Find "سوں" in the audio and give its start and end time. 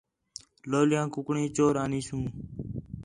2.07-2.23